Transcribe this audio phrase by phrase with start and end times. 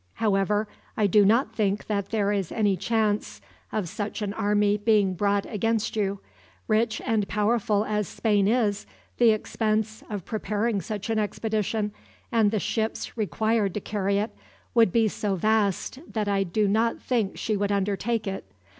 [0.15, 3.39] "However, I do not think that there is any chance
[3.71, 6.21] of such an army being brought against you.
[6.67, 8.87] Rich and powerful as Spain is,
[9.19, 11.91] the expense of preparing such an expedition,
[12.31, 14.31] and the ships required to carry it,
[14.73, 18.43] would be so vast that I do not think she would undertake it.